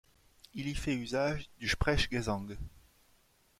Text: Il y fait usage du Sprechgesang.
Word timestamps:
Il 0.55 0.67
y 0.67 0.73
fait 0.73 0.95
usage 0.95 1.47
du 1.59 1.67
Sprechgesang. 1.69 2.57